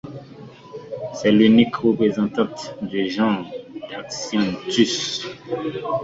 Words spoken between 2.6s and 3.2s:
du